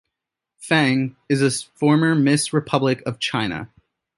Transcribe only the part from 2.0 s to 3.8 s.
Miss Republic of China.